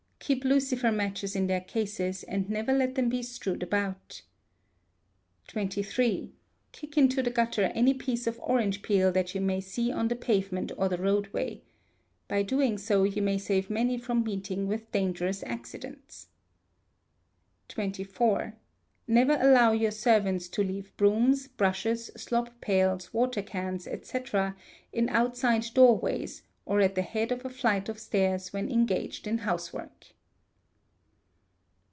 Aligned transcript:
Keep 0.23 0.43
lucifer 0.45 0.91
matches 0.91 1.35
in 1.35 1.47
their 1.47 1.59
cases, 1.59 2.21
and 2.23 2.47
never 2.47 2.71
let 2.71 2.93
them 2.93 3.09
be 3.09 3.23
strewed 3.23 3.63
about. 3.63 4.21
xxiii. 5.51 6.31
Kick 6.71 6.95
into 6.97 7.23
the 7.23 7.31
gutter 7.31 7.63
any 7.73 7.93
piece 7.93 8.27
of 8.27 8.39
orange 8.41 8.81
peel 8.83 9.11
that 9.11 9.33
you 9.35 9.41
may 9.41 9.59
see 9.59 9.91
on 9.91 10.07
the 10.07 10.15
pavement 10.15 10.71
or 10.77 10.87
the 10.87 10.99
roadway. 10.99 11.63
By 12.27 12.43
so 12.43 12.45
doing 12.47 12.79
you 13.13 13.21
may 13.21 13.39
save 13.39 13.69
many 13.71 13.97
from 13.97 14.23
meeting 14.23 14.67
with 14.67 14.89
dangerous 14.91 15.43
accidents. 15.43 16.27
xxvi. 17.67 18.53
Never 19.07 19.37
allow 19.41 19.71
your 19.73 19.91
servants 19.91 20.47
to 20.49 20.63
leave 20.63 20.95
brooms, 20.97 21.47
brushes, 21.47 22.05
slop 22.15 22.61
pails, 22.61 23.11
water 23.11 23.41
cans, 23.41 23.85
&c. 24.03 24.19
in 24.93 25.09
outside 25.09 25.65
doorways, 25.73 26.43
or 26.63 26.79
at 26.79 26.93
the 26.95 27.01
head 27.01 27.31
of 27.33 27.43
a 27.43 27.49
flight 27.49 27.89
of 27.89 27.99
stairs 27.99 28.53
when 28.53 28.69
engaged 28.71 29.25
in 29.27 29.39
house 29.39 29.73
work. 29.73 30.05